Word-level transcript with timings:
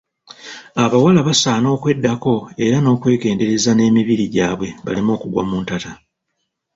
Abawala 0.83 1.19
basaana 1.27 1.67
okweddako 1.75 2.35
era 2.65 2.77
n'okwegendereza 2.81 3.71
n'emibiri 3.73 4.25
gy'abwe 4.33 4.69
baleme 4.85 5.13
kugwa 5.21 5.43
mu 5.49 5.57
ntata. 5.63 5.91